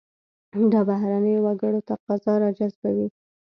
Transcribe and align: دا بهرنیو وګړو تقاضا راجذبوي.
دا 0.71 0.81
بهرنیو 0.89 1.43
وګړو 1.45 1.79
تقاضا 1.89 2.33
راجذبوي. 2.43 3.07